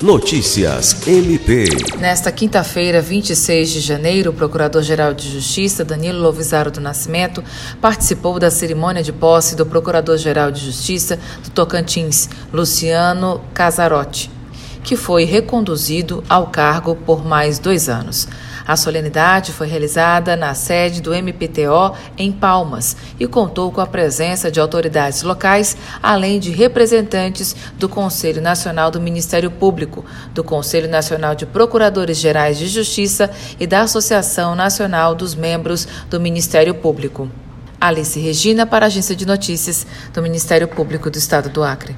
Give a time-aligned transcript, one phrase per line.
[0.00, 1.64] Notícias MP.
[1.98, 7.42] Nesta quinta-feira, 26 de janeiro, o Procurador-Geral de Justiça, Danilo Lovisaro do Nascimento,
[7.80, 14.30] participou da cerimônia de posse do Procurador-Geral de Justiça do Tocantins, Luciano Casarotti,
[14.88, 18.26] que foi reconduzido ao cargo por mais dois anos.
[18.66, 24.50] A solenidade foi realizada na sede do MPTO em Palmas e contou com a presença
[24.50, 31.34] de autoridades locais, além de representantes do Conselho Nacional do Ministério Público, do Conselho Nacional
[31.34, 37.28] de Procuradores Gerais de Justiça e da Associação Nacional dos Membros do Ministério Público.
[37.78, 41.94] Alice Regina, para a Agência de Notícias do Ministério Público do Estado do Acre.